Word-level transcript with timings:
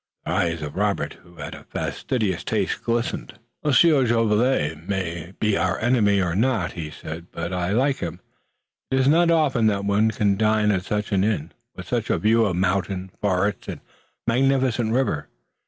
The 0.25 0.31
eyes 0.31 0.63
of 0.63 0.75
Robert, 0.75 1.13
who 1.21 1.35
had 1.35 1.53
a 1.53 1.65
fastidious 1.65 2.43
taste, 2.43 2.83
glistened. 2.83 3.37
"Monsieur 3.63 4.03
Jolivet 4.03 4.89
may 4.89 5.33
be 5.39 5.55
our 5.55 5.77
enemy 5.77 6.19
or 6.19 6.35
not," 6.35 6.71
he 6.71 6.89
said, 6.89 7.27
"but 7.31 7.53
I 7.53 7.69
like 7.73 7.97
him. 7.97 8.19
It 8.89 8.97
is 8.99 9.07
not 9.07 9.29
often 9.29 9.67
that 9.67 9.85
one 9.85 10.09
can 10.09 10.37
dine 10.37 10.71
at 10.71 10.85
such 10.85 11.11
an 11.11 11.23
inn, 11.23 11.51
with 11.75 11.87
such 11.87 12.09
a 12.09 12.17
view 12.17 12.45
of 12.45 12.55
mountain, 12.55 13.11
forest 13.21 13.67
and 13.67 13.79
magnificent 14.25 14.91
river. 14.91 15.27